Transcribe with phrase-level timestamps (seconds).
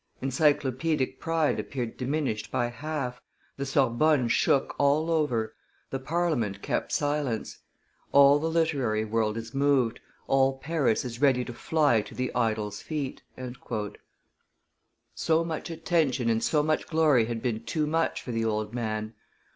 [0.19, 3.21] Encyclopeadic pride appeared diminished by half,
[3.55, 5.53] the Sorbonne shook all over,
[5.91, 7.59] the Parliament kept silence;
[8.11, 12.81] all the literary world is moved, all Paris is ready to fly to the idol's
[12.81, 13.21] feet."
[15.13, 19.13] So much attention and so much glory had been too much for the old man.